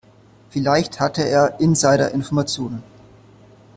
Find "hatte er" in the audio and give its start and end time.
0.99-1.59